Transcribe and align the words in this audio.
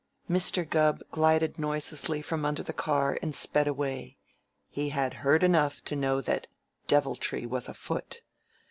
Mr. 0.27 0.67
Gubb 0.67 1.03
glided 1.11 1.59
noiselessly 1.59 2.23
from 2.23 2.43
under 2.43 2.63
the 2.63 2.73
car 2.73 3.19
and 3.21 3.35
sped 3.35 3.67
away. 3.67 4.17
He 4.67 4.89
had 4.89 5.13
heard 5.21 5.43
enough 5.43 5.83
to 5.83 5.95
know 5.95 6.21
that 6.21 6.47
deviltry 6.87 7.45
was 7.45 7.67
afoot. 7.69 8.23